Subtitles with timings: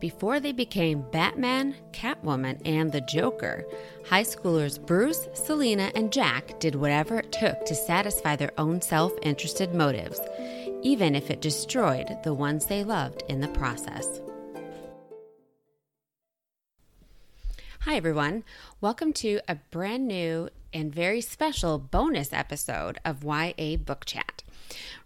[0.00, 3.66] Before they became Batman, Catwoman, and the Joker,
[4.08, 9.12] high schoolers Bruce, Selina, and Jack did whatever it took to satisfy their own self
[9.20, 10.18] interested motives,
[10.80, 14.22] even if it destroyed the ones they loved in the process.
[17.80, 18.44] Hi, everyone.
[18.80, 24.44] Welcome to a brand new and very special bonus episode of YA Book Chat.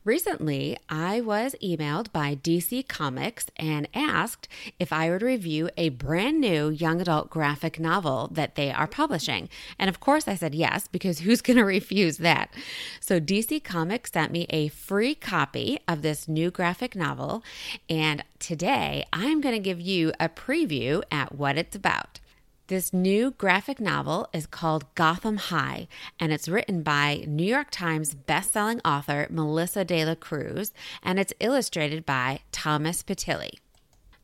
[0.04, 6.40] Recently, I was emailed by DC Comics and asked if I would review a brand
[6.40, 9.48] new young adult graphic novel that they are publishing.
[9.78, 12.52] And of course, I said yes, because who's going to refuse that?
[13.00, 17.42] So, DC Comics sent me a free copy of this new graphic novel.
[17.88, 22.20] And today, I'm going to give you a preview at what it's about.
[22.68, 25.86] This new graphic novel is called Gotham High,
[26.18, 30.72] and it's written by New York Times bestselling author Melissa De La Cruz,
[31.02, 33.58] and it's illustrated by Thomas Pitilli.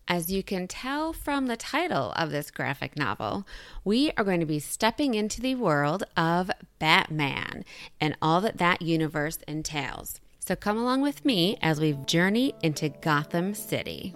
[0.08, 3.46] As you can tell from the title of this graphic novel,
[3.84, 7.62] we are going to be stepping into the world of Batman
[8.00, 10.18] and all that that universe entails.
[10.38, 14.14] So come along with me as we journey into Gotham City.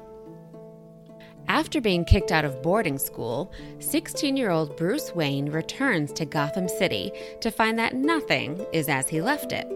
[1.55, 6.67] After being kicked out of boarding school, 16 year old Bruce Wayne returns to Gotham
[6.67, 9.69] City to find that nothing is as he left it.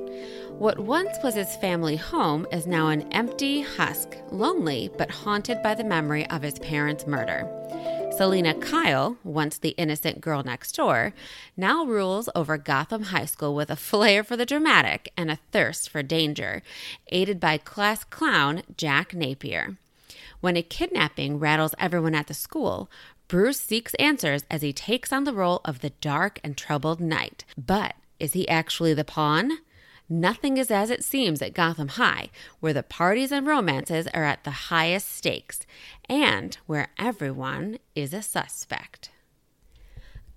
[0.51, 5.77] What once was his family home is now an empty husk, lonely but haunted by
[5.77, 7.49] the memory of his parents' murder.
[8.17, 11.15] Selina Kyle, once the innocent girl next door,
[11.57, 15.91] now rules over Gotham High School with a flair for the dramatic and a thirst
[15.91, 16.61] for danger,
[17.13, 19.79] aided by class clown Jack Napier.
[20.41, 22.91] When a kidnapping rattles everyone at the school,
[23.27, 27.45] Bruce seeks answers as he takes on the role of the dark and troubled knight.
[27.57, 29.59] But is he actually the pawn?
[30.09, 34.45] Nothing is as it seems at Gotham High, where the parties and romances are at
[34.45, 35.61] the highest stakes,
[36.09, 39.11] and where everyone is a suspect.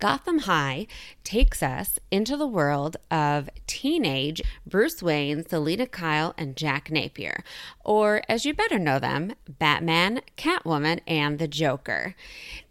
[0.02, 0.88] Gotham High
[1.22, 7.44] takes us into the world of teenage Bruce Wayne, Selina Kyle, and Jack Napier,
[7.84, 12.16] or as you better know them, Batman, Catwoman, and the Joker.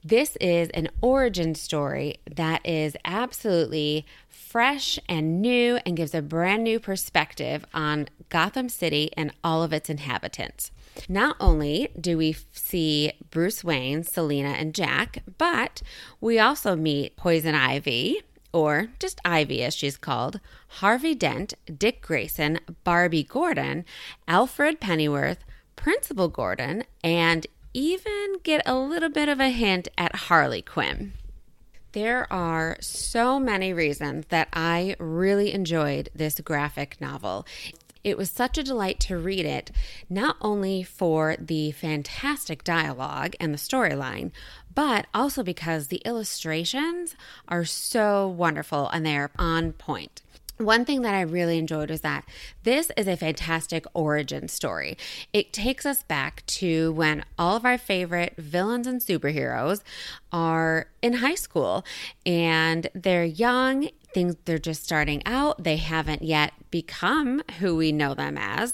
[0.04, 6.66] This is an origin story that is absolutely fresh and new and gives a brand
[6.66, 10.70] new perspective on Gotham City and all of its inhabitants.
[11.08, 15.82] Not only do we see Bruce Wayne, Selina, and Jack, but
[16.20, 18.22] we also meet Poison Ivy,
[18.54, 23.86] or just Ivy as she's called, Harvey Dent, Dick Grayson, Barbie Gordon,
[24.28, 25.40] Alfred Pennyworth,
[25.76, 31.14] Principal Gordon, and even get a little bit of a hint at Harley Quinn.
[31.94, 37.46] There are so many reasons that I really enjoyed this graphic novel.
[38.04, 39.72] It was such a delight to read it,
[40.10, 44.32] not only for the fantastic dialogue and the storyline,
[44.74, 47.16] but also because the illustrations
[47.48, 50.22] are so wonderful and they're on point.
[50.58, 52.24] One thing that I really enjoyed was that
[52.64, 54.96] this is a fantastic origin story.
[55.34, 59.82] It takes us back to when all of our favorite villains and superheroes
[60.32, 61.84] are in high school
[62.28, 68.14] and they're young things they're just starting out they haven't yet become who we know
[68.14, 68.74] them as.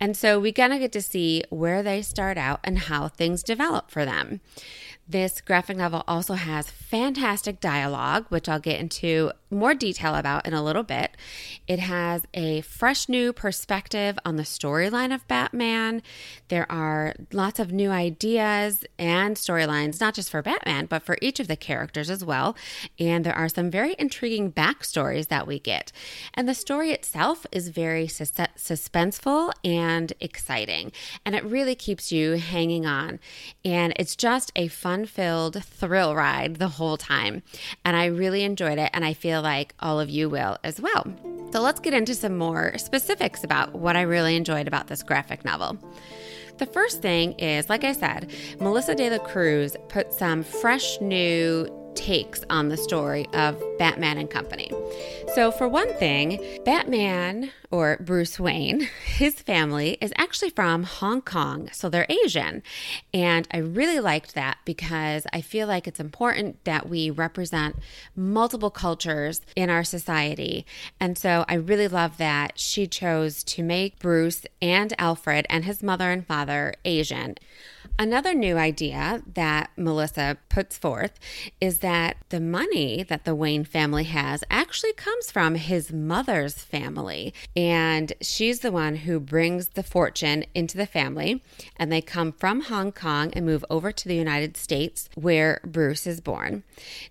[0.00, 3.42] And so we kind of get to see where they start out and how things
[3.42, 4.40] develop for them
[5.08, 10.54] this graphic novel also has fantastic dialogue, which I'll get into more detail about in
[10.54, 11.16] a little bit.
[11.66, 16.02] It has a fresh new perspective on the storyline of Batman.
[16.48, 21.38] There are lots of new ideas and storylines, not just for Batman, but for each
[21.40, 22.56] of the characters as well.
[22.98, 25.92] And there are some very intriguing backstories that we get.
[26.32, 30.92] And the story itself is very sus- suspenseful and exciting.
[31.26, 33.20] And it really keeps you hanging on.
[33.64, 37.42] And it's just a fun fun filled thrill ride the whole time.
[37.84, 41.06] And I really enjoyed it, and I feel like all of you will as well.
[41.52, 45.44] So let's get into some more specifics about what I really enjoyed about this graphic
[45.44, 45.78] novel.
[46.58, 51.68] The first thing is, like I said, Melissa De La Cruz put some fresh new
[51.94, 54.70] takes on the story of Batman and Company.
[55.34, 61.70] So, for one thing, Batman or Bruce Wayne, his family is actually from Hong Kong,
[61.72, 62.62] so they're Asian.
[63.12, 67.76] And I really liked that because I feel like it's important that we represent
[68.14, 70.66] multiple cultures in our society.
[71.00, 75.82] And so I really love that she chose to make Bruce and Alfred and his
[75.82, 77.36] mother and father Asian.
[77.98, 81.18] Another new idea that Melissa puts forth
[81.60, 87.34] is that the money that the Wayne family has actually comes from his mother's family.
[87.62, 91.44] And she's the one who brings the fortune into the family.
[91.76, 96.04] And they come from Hong Kong and move over to the United States where Bruce
[96.04, 96.64] is born.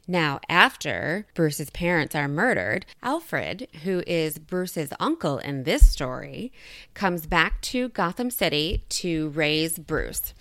[0.09, 6.51] Now, after Bruce's parents are murdered, Alfred, who is Bruce's uncle in this story,
[6.95, 10.33] comes back to Gotham City to raise Bruce.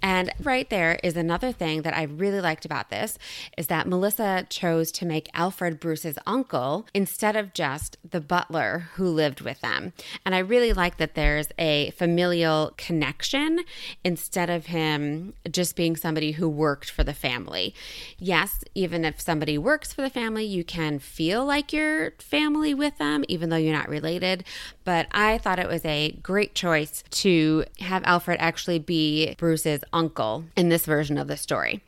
[0.00, 3.18] And right there is another thing that I really liked about this
[3.58, 9.08] is that Melissa chose to make Alfred Bruce's uncle instead of just the butler who
[9.08, 9.92] lived with them.
[10.24, 13.60] And I really like that there's a familial connection
[14.04, 17.74] instead of him just being somebody who worked for the family.
[18.18, 22.98] Yes, even if somebody works for the family, you can feel like you're family with
[22.98, 24.44] them, even though you're not related.
[24.84, 30.44] But I thought it was a great choice to have Alfred actually be Bruce's uncle
[30.56, 31.82] in this version of the story.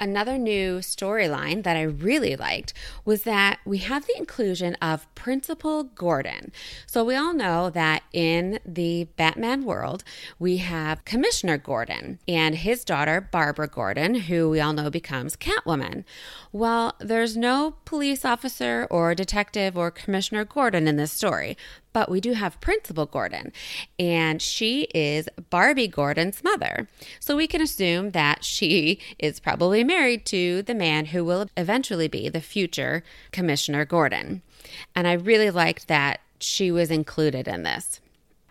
[0.00, 2.74] Another new storyline that I really liked
[3.04, 6.50] was that we have the inclusion of Principal Gordon.
[6.86, 10.02] So, we all know that in the Batman world,
[10.38, 16.04] we have Commissioner Gordon and his daughter, Barbara Gordon, who we all know becomes Catwoman.
[16.50, 21.56] Well, there's no police officer or detective or Commissioner Gordon in this story,
[21.92, 23.52] but we do have Principal Gordon,
[23.98, 26.88] and she is Barbie Gordon's mother.
[27.20, 32.08] So we can assume that she is probably married to the man who will eventually
[32.08, 34.42] be the future Commissioner Gordon.
[34.94, 38.00] And I really liked that she was included in this.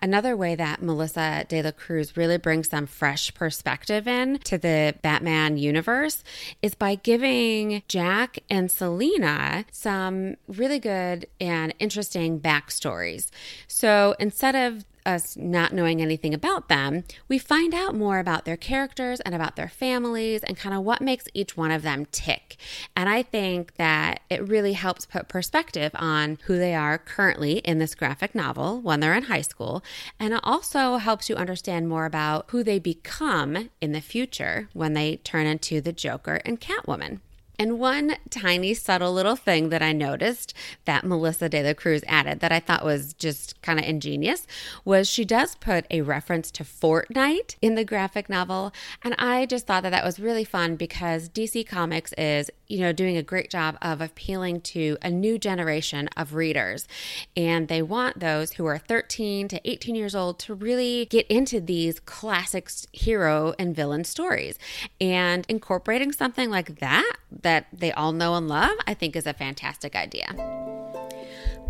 [0.04, 4.96] Another way that Melissa De La Cruz really brings some fresh perspective in to the
[5.04, 6.24] Batman universe
[6.64, 13.30] is by giving Jack and Selina some really good and interesting backstories.
[13.68, 18.58] So instead of us not knowing anything about them, we find out more about their
[18.58, 22.58] characters and about their families and kind of what makes each one of them tick.
[22.96, 27.80] And I think that it really helps put perspective on who they are currently in
[27.80, 29.84] this graphic novel when they're in high school.
[30.20, 34.94] And it also helps you understand more about who they become in the future when
[34.94, 37.20] they turn into the Joker and Catwoman.
[37.62, 40.56] And one tiny, subtle little thing that I noticed
[40.86, 44.48] that Melissa De La Cruz added that I thought was just kind of ingenious
[44.84, 48.74] was she does put a reference to Fortnite in the graphic novel.
[49.04, 52.94] And I just thought that that was really fun because DC Comics is, you know,
[52.94, 56.88] doing a great job of appealing to a new generation of readers.
[57.36, 61.60] And they want those who are 13 to 18 years old to really get into
[61.60, 64.58] these classic hero and villain stories.
[65.02, 69.34] And incorporating something like that, that they all know and love, I think is a
[69.34, 70.91] fantastic idea.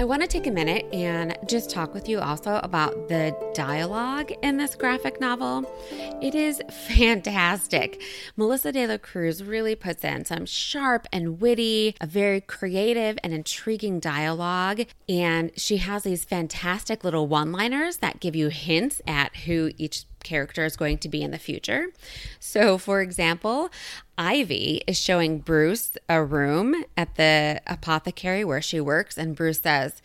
[0.02, 4.32] I want to take a minute and just talk with you also about the dialogue
[4.42, 5.72] in this graphic novel.
[6.24, 8.02] It is fantastic.
[8.36, 13.32] Melissa De La Cruz really puts in some sharp and witty, a very creative and
[13.32, 14.88] intriguing dialogue.
[15.08, 20.06] And she has these fantastic little one liners that give you hints at who each
[20.24, 21.88] character is going to be in the future.
[22.40, 23.70] So, for example,
[24.18, 30.02] Ivy is showing Bruce a room at the apothecary where she works, and Bruce says,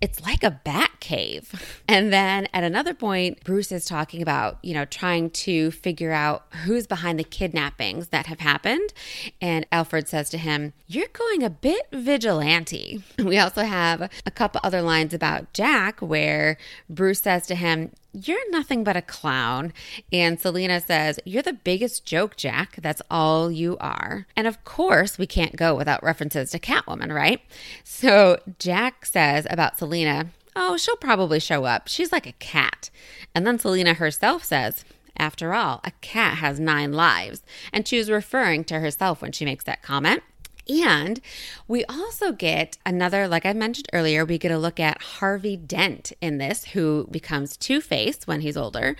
[0.00, 1.52] It's like a bat cave.
[1.90, 6.44] And then at another point, Bruce is talking about, you know, trying to figure out
[6.64, 8.92] who's behind the kidnappings that have happened.
[9.40, 13.02] And Alfred says to him, You're going a bit vigilante.
[13.18, 16.56] We also have a couple other lines about Jack where
[16.88, 17.90] Bruce says to him,
[18.26, 19.72] you're nothing but a clown.
[20.12, 22.76] And Selina says, You're the biggest joke, Jack.
[22.80, 24.26] That's all you are.
[24.36, 27.40] And of course, we can't go without references to Catwoman, right?
[27.84, 31.86] So Jack says about Selina, Oh, she'll probably show up.
[31.86, 32.90] She's like a cat.
[33.34, 34.84] And then Selina herself says,
[35.16, 37.42] after all, a cat has nine lives.
[37.72, 40.22] And she was referring to herself when she makes that comment.
[40.68, 41.20] And
[41.66, 46.12] we also get another, like I mentioned earlier, we get a look at Harvey Dent
[46.20, 48.94] in this, who becomes Two Face when he's older.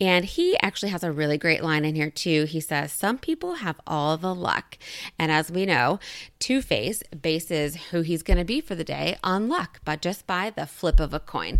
[0.00, 2.44] And he actually has a really great line in here, too.
[2.44, 4.78] He says, Some people have all the luck.
[5.18, 5.98] And as we know,
[6.38, 10.26] Two Face bases who he's going to be for the day on luck, but just
[10.26, 11.58] by the flip of a coin.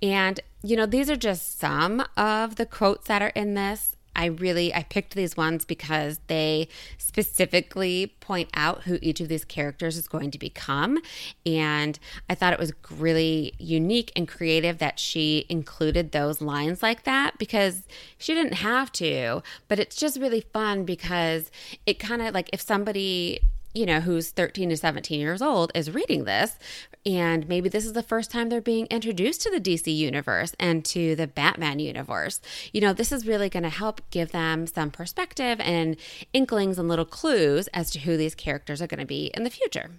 [0.00, 3.96] And, you know, these are just some of the quotes that are in this.
[4.16, 6.68] I really I picked these ones because they
[6.98, 10.98] specifically point out who each of these characters is going to become.
[11.44, 17.04] And I thought it was really unique and creative that she included those lines like
[17.04, 17.82] that because
[18.18, 19.42] she didn't have to.
[19.68, 21.50] But it's just really fun because
[21.86, 23.40] it kind of like if somebody
[23.74, 26.56] you know, who's 13 to 17 years old is reading this,
[27.04, 30.84] and maybe this is the first time they're being introduced to the DC universe and
[30.86, 32.40] to the Batman universe.
[32.72, 35.96] You know, this is really going to help give them some perspective and
[36.32, 39.50] inklings and little clues as to who these characters are going to be in the
[39.50, 39.90] future.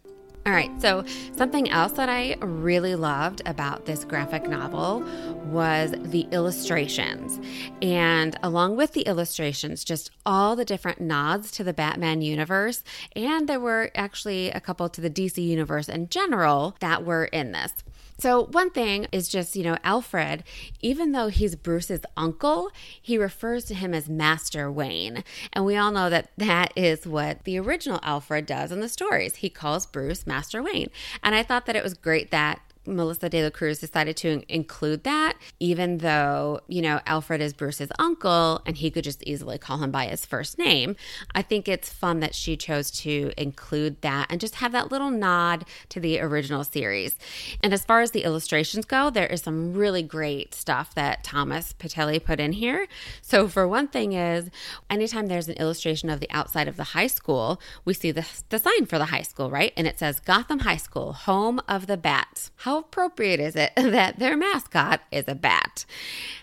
[0.48, 1.04] All right, so
[1.36, 5.00] something else that I really loved about this graphic novel
[5.46, 7.40] was the illustrations.
[7.82, 12.84] And along with the illustrations, just all the different nods to the Batman universe.
[13.16, 17.52] And there were actually a couple to the DC universe in general that were in
[17.52, 17.74] this.
[18.18, 20.44] So, one thing is just, you know, Alfred,
[20.82, 25.24] even though he's Bruce's uncle, he refers to him as Master Wayne.
[25.52, 29.38] And we all know that that is what the original Alfred does in the stories.
[29.38, 30.90] He calls Bruce Master Wayne.
[31.24, 35.04] And I thought that it was great that Melissa De La Cruz decided to include
[35.04, 39.78] that, even though, you know, Alfred is Bruce's uncle and he could just easily call
[39.78, 40.96] him by his first name.
[41.34, 45.12] I think it's fun that she chose to include that and just have that little
[45.12, 47.16] nod to the original series.
[47.64, 51.74] And as far as the illustrations go, there is some really great stuff that Thomas
[51.74, 52.88] Pitilli put in here.
[53.22, 54.50] So, for one thing, is
[54.90, 58.60] anytime there's an illustration of the outside of the high school, we see the, the
[58.60, 59.74] sign for the high school, right?
[59.76, 62.52] And it says Gotham High School, home of the bats.
[62.58, 65.86] How appropriate is it that their mascot is a bat?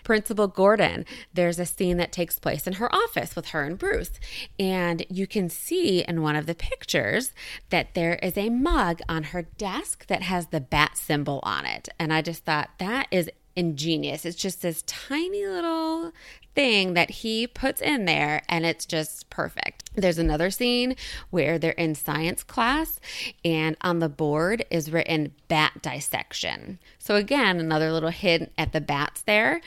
[0.03, 4.11] Principal Gordon, there's a scene that takes place in her office with her and Bruce.
[4.59, 7.33] And you can see in one of the pictures
[7.69, 11.89] that there is a mug on her desk that has the bat symbol on it.
[11.99, 14.25] And I just thought that is ingenious.
[14.25, 16.11] It's just this tiny little
[16.55, 19.82] thing that he puts in there, and it's just perfect.
[19.95, 20.95] There's another scene
[21.29, 22.99] where they're in science class,
[23.45, 26.79] and on the board is written bat dissection.
[26.97, 29.61] So, again, another little hint at the bats there.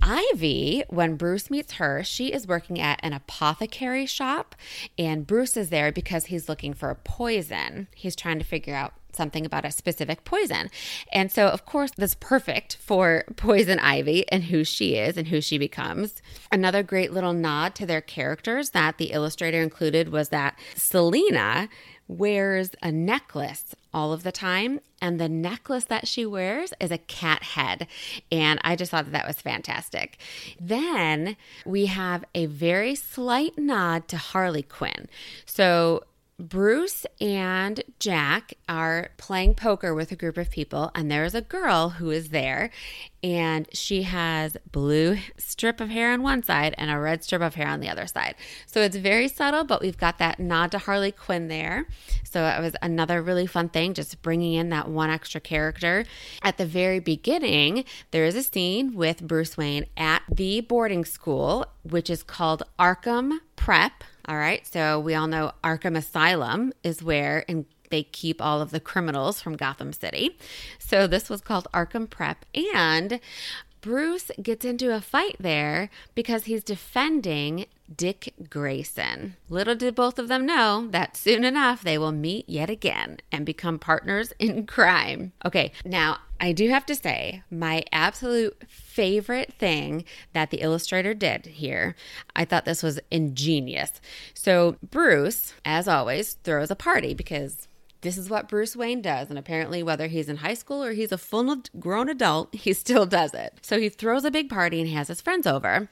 [0.00, 4.54] Ivy, when Bruce meets her, she is working at an apothecary shop,
[4.96, 7.88] and Bruce is there because he's looking for a poison.
[7.94, 10.70] He's trying to figure out something about a specific poison.
[11.12, 15.42] And so, of course, that's perfect for Poison Ivy and who she is and who
[15.42, 16.22] she becomes.
[16.50, 21.68] Another great little nod to their characters that the illustrator included was that Selina
[22.08, 24.80] wears a necklace all of the time.
[25.00, 27.86] And the necklace that she wears is a cat head.
[28.32, 30.18] And I just thought that that was fantastic.
[30.58, 35.06] Then we have a very slight nod to Harley Quinn.
[35.44, 36.04] So
[36.38, 41.40] Bruce and Jack are playing poker with a group of people, and there is a
[41.40, 42.70] girl who is there,
[43.24, 47.56] and she has blue strip of hair on one side and a red strip of
[47.56, 48.36] hair on the other side.
[48.66, 51.88] So it's very subtle, but we've got that nod to Harley Quinn there.
[52.22, 56.04] So it was another really fun thing, just bringing in that one extra character.
[56.40, 61.66] At the very beginning, there is a scene with Bruce Wayne at the boarding school,
[61.82, 64.66] which is called Arkham Prep all right.
[64.66, 69.40] So we all know Arkham Asylum is where and they keep all of the criminals
[69.40, 70.38] from Gotham City.
[70.78, 72.44] So this was called Arkham Prep.
[72.54, 73.20] And
[73.80, 79.36] Bruce gets into a fight there because he's defending Dick Grayson.
[79.48, 83.46] Little did both of them know that soon enough they will meet yet again and
[83.46, 85.32] become partners in crime.
[85.44, 91.46] Okay, now I do have to say, my absolute favorite thing that the illustrator did
[91.46, 91.96] here,
[92.36, 93.92] I thought this was ingenious.
[94.34, 97.68] So, Bruce, as always, throws a party because
[98.00, 99.28] this is what Bruce Wayne does.
[99.28, 103.06] And apparently, whether he's in high school or he's a full grown adult, he still
[103.06, 103.54] does it.
[103.62, 105.88] So he throws a big party and has his friends over.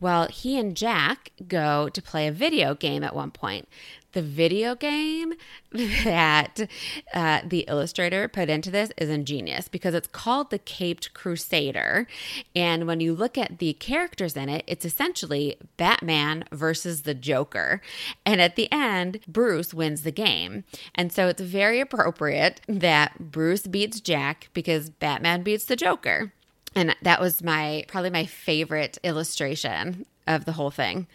[0.00, 3.68] Well, he and Jack go to play a video game at one point
[4.12, 5.34] the video game
[5.72, 6.68] that
[7.14, 12.06] uh, the illustrator put into this is ingenious because it's called the Caped Crusader.
[12.54, 17.80] And when you look at the characters in it, it's essentially Batman versus the Joker.
[18.26, 20.64] And at the end, Bruce wins the game.
[20.94, 26.32] And so it's very appropriate that Bruce beats Jack because Batman beats the Joker.
[26.74, 31.06] And that was my probably my favorite illustration of the whole thing.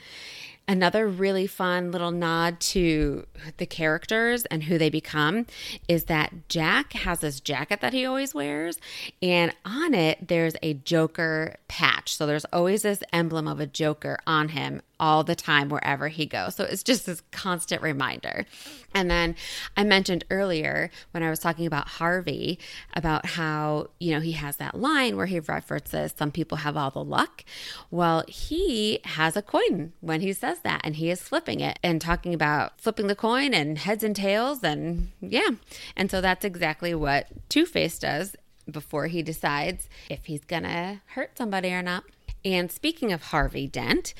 [0.68, 5.46] Another really fun little nod to the characters and who they become
[5.88, 8.80] is that Jack has this jacket that he always wears,
[9.22, 12.16] and on it there's a Joker patch.
[12.16, 16.26] So there's always this emblem of a Joker on him all the time wherever he
[16.26, 16.56] goes.
[16.56, 18.46] So it's just this constant reminder.
[18.94, 19.36] And then
[19.76, 22.60] I mentioned earlier when I was talking about Harvey
[22.94, 26.92] about how, you know, he has that line where he references some people have all
[26.92, 27.44] the luck.
[27.92, 32.00] Well, he has a coin when he says that and he is flipping it and
[32.00, 35.50] talking about flipping the coin and heads and tails and yeah.
[35.96, 38.36] And so that's exactly what Two-Face does
[38.70, 42.04] before he decides if he's going to hurt somebody or not.
[42.44, 44.14] And speaking of Harvey Dent,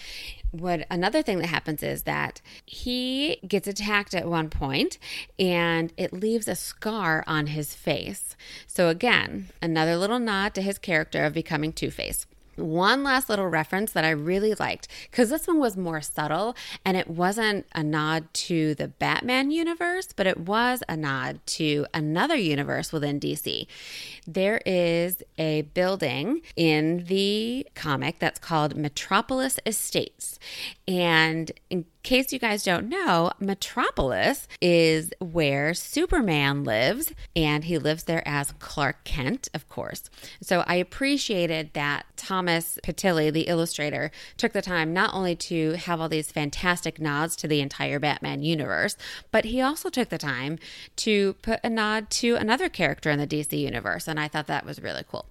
[0.60, 4.98] what another thing that happens is that he gets attacked at one point
[5.40, 8.36] and it leaves a scar on his face.
[8.68, 12.26] So again, another little nod to his character of becoming Two-Face.
[12.56, 16.98] One last little reference that I really liked because this one was more subtle and
[16.98, 22.36] it wasn't a nod to the Batman universe, but it was a nod to another
[22.36, 23.68] universe within DC.
[24.28, 30.40] There is a building in the comic that's called Metropolis Estates.
[30.88, 38.04] And in case you guys don't know, Metropolis is where Superman lives, and he lives
[38.04, 40.10] there as Clark Kent, of course.
[40.42, 46.00] So I appreciated that Thomas Pitilli, the illustrator, took the time not only to have
[46.00, 48.96] all these fantastic nods to the entire Batman universe,
[49.32, 50.60] but he also took the time
[50.98, 54.08] to put a nod to another character in the DC universe.
[54.08, 55.26] And I thought that was really cool.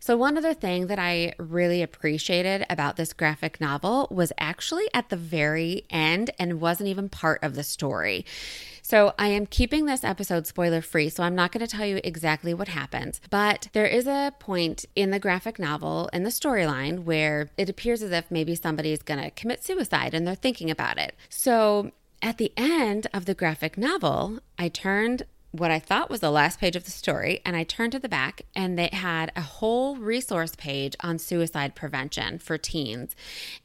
[0.00, 5.08] So, one other thing that I really appreciated about this graphic novel was actually at
[5.08, 8.24] the very end and wasn't even part of the story.
[8.82, 12.00] So, I am keeping this episode spoiler free, so I'm not going to tell you
[12.02, 13.20] exactly what happens.
[13.30, 18.02] But there is a point in the graphic novel, in the storyline, where it appears
[18.02, 21.14] as if maybe somebody is going to commit suicide and they're thinking about it.
[21.28, 26.30] So, at the end of the graphic novel, I turned what I thought was the
[26.30, 29.42] last page of the story, and I turned to the back, and they had a
[29.42, 33.14] whole resource page on suicide prevention for teens.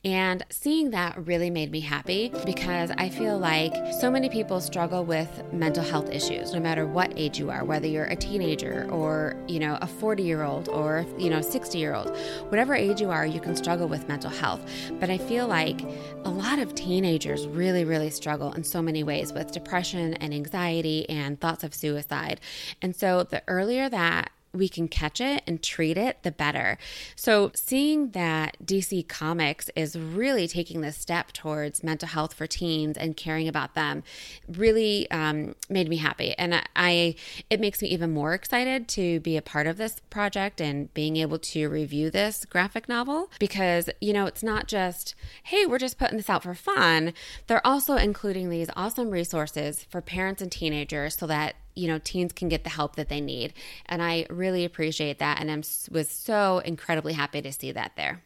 [0.03, 5.06] And seeing that really made me happy because I feel like so many people struggle
[5.06, 9.38] with mental health issues, no matter what age you are, whether you're a teenager or,
[9.48, 12.13] you know, a 40 year old or, you know, 60 year old,
[12.50, 14.70] whatever age you are, you can struggle with mental health.
[15.00, 15.82] But I feel like
[16.25, 21.10] a lot of teenagers really, really struggle in so many ways with depression and anxiety
[21.10, 22.41] and thoughts of suicide.
[22.81, 26.77] And so the earlier that we can catch it and treat it, the better.
[27.15, 32.98] So, seeing that DC Comics is really taking this step towards mental health for teens
[32.98, 34.03] and caring about them
[34.48, 36.34] really um, made me happy.
[36.38, 37.15] And I,
[37.50, 41.17] it makes me even more excited to be a part of this project and being
[41.17, 46.00] able to review this graphic novel because, you know, it's not just, hey, we're just
[46.00, 47.13] putting this out for fun.
[47.48, 52.34] They're also including these awesome resources for parents and teenagers so that you know teens
[52.34, 53.53] can get the help that they need.
[53.86, 55.39] And i really appreciate that.
[55.39, 55.55] And i
[55.91, 58.24] was so incredibly happy to see that there.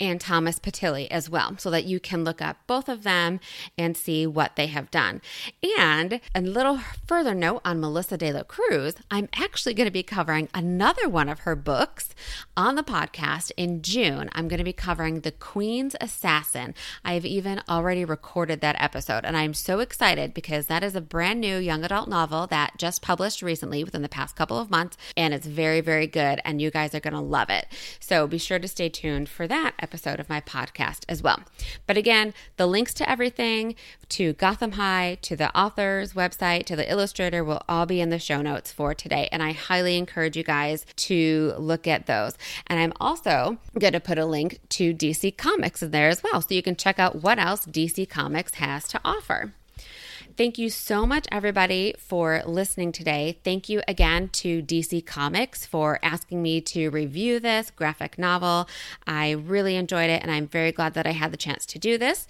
[0.00, 3.38] And Thomas Pitilli as well, so that you can look up both of them
[3.78, 5.22] and see what they have done.
[5.78, 10.02] And a little further note on Melissa De La Cruz, I'm actually going to be
[10.02, 12.10] covering another one of her books
[12.56, 14.30] on the podcast in June.
[14.32, 16.74] I'm going to be covering The Queen's Assassin.
[17.04, 21.40] I've even already recorded that episode, and I'm so excited because that is a brand
[21.40, 25.34] new young adult novel that just published recently within the past couple of months, and
[25.34, 27.66] it's very, very good, and you guys are going to love it.
[27.98, 31.40] So be sure to stay tuned for that episode of my podcast as well.
[31.86, 33.74] But again, the links to everything,
[34.10, 38.18] to Gotham High, to the author's website, to the illustrator will all be in the
[38.18, 39.28] show notes for today.
[39.32, 42.36] And I highly encourage you guys to look at those.
[42.66, 46.40] And I'm also going to put a link to DC Comics in there as well.
[46.40, 49.54] So you can check out what else DC Comics has to offer.
[50.36, 53.38] Thank you so much, everybody, for listening today.
[53.44, 58.68] Thank you again to DC Comics for asking me to review this graphic novel.
[59.06, 61.98] I really enjoyed it, and I'm very glad that I had the chance to do
[61.98, 62.26] this.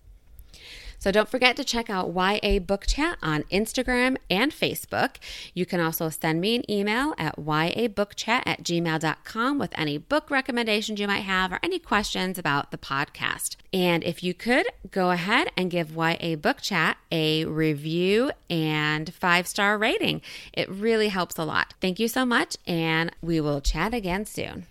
[1.04, 5.16] So don't forget to check out YA Book Chat on Instagram and Facebook.
[5.52, 10.98] You can also send me an email at yabookchat at gmail.com with any book recommendations
[10.98, 13.56] you might have or any questions about the podcast.
[13.70, 19.46] And if you could, go ahead and give YA Book Chat a review and five
[19.46, 20.22] star rating.
[20.54, 21.74] It really helps a lot.
[21.82, 24.64] Thank you so much, and we will chat again soon.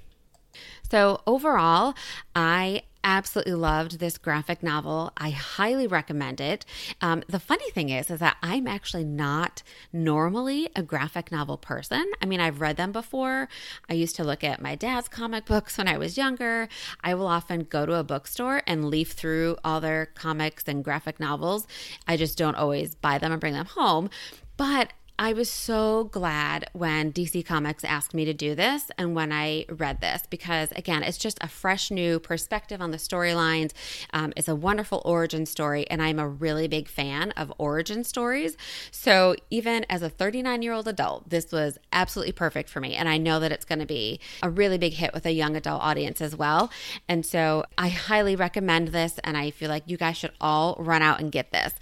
[0.90, 1.94] So, overall,
[2.36, 5.12] I absolutely loved this graphic novel.
[5.18, 6.66] I highly recommend it.
[7.02, 12.10] Um, the funny thing is, is that I'm actually not normally a graphic novel person.
[12.22, 13.50] I mean, I've read them before.
[13.90, 16.70] I used to look at my dad's comic books when I was younger.
[17.04, 21.20] I will often go to a bookstore and leaf through all their comics and graphic
[21.20, 21.68] novels.
[22.08, 24.10] I just don't always buy them and bring them home.
[24.56, 29.32] But I was so glad when DC Comics asked me to do this and when
[29.32, 33.74] I read this because, again, it's just a fresh new perspective on the storylines.
[34.12, 38.58] Um, it's a wonderful origin story, and I'm a really big fan of origin stories.
[38.90, 42.96] So, even as a 39 year old adult, this was absolutely perfect for me.
[42.96, 45.56] And I know that it's going to be a really big hit with a young
[45.56, 46.72] adult audience as well.
[47.08, 51.04] And so, I highly recommend this, and I feel like you guys should all run
[51.04, 51.74] out and get this.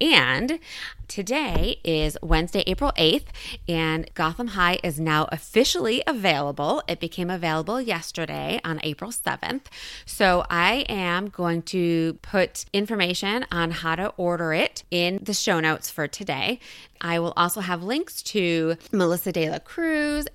[0.00, 0.58] And
[1.10, 3.24] Today is Wednesday, April 8th,
[3.68, 6.84] and Gotham High is now officially available.
[6.86, 9.62] It became available yesterday on April 7th.
[10.06, 15.58] So I am going to put information on how to order it in the show
[15.58, 16.60] notes for today.
[17.00, 20.28] I will also have links to Melissa De La Cruz